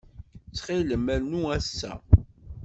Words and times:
Ttxil-m, 0.49 1.05
rnu 1.21 1.41
ass-a. 1.57 1.91